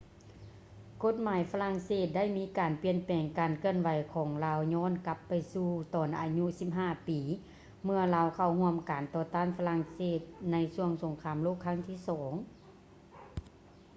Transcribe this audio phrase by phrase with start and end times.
[1.03, 6.45] ກົດໝາຍຝຣັ່ງເສດໄດ້ມີການປ່ຽນແປງ ການເຄື່ອນໄຫວຂອງລາວຍ້ອນກັບໄປສູ່ຕອນອາຍຸ
[6.77, 7.19] 15 ປີ
[7.83, 12.31] ເມື່ອລາວເຂົ້າຮ່ວມການຕໍ່ຕ້ານຝຣັ່ງເສດໃນຊ່ວງສົງຄາມໂລກຄັ້ງທີ ii